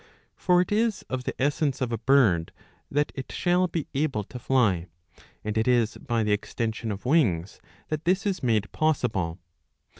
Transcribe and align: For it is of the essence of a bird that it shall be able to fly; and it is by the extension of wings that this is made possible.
For 0.35 0.61
it 0.61 0.71
is 0.71 1.03
of 1.11 1.25
the 1.25 1.39
essence 1.39 1.79
of 1.79 1.91
a 1.91 1.97
bird 1.99 2.51
that 2.89 3.11
it 3.13 3.31
shall 3.31 3.67
be 3.67 3.85
able 3.93 4.23
to 4.23 4.39
fly; 4.39 4.87
and 5.43 5.55
it 5.55 5.67
is 5.67 5.95
by 5.99 6.23
the 6.23 6.31
extension 6.33 6.91
of 6.91 7.05
wings 7.05 7.61
that 7.89 8.05
this 8.05 8.25
is 8.25 8.41
made 8.41 8.71
possible. 8.71 9.37